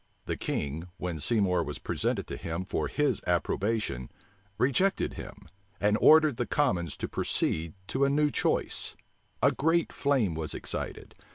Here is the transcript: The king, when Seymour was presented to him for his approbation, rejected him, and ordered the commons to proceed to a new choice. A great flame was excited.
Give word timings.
The 0.25 0.35
king, 0.35 0.87
when 0.97 1.19
Seymour 1.19 1.61
was 1.61 1.77
presented 1.77 2.25
to 2.25 2.35
him 2.35 2.65
for 2.65 2.87
his 2.87 3.21
approbation, 3.27 4.09
rejected 4.57 5.13
him, 5.13 5.47
and 5.79 5.95
ordered 6.01 6.37
the 6.37 6.47
commons 6.47 6.97
to 6.97 7.07
proceed 7.07 7.75
to 7.89 8.03
a 8.05 8.09
new 8.09 8.31
choice. 8.31 8.95
A 9.43 9.51
great 9.51 9.93
flame 9.93 10.33
was 10.33 10.55
excited. 10.55 11.13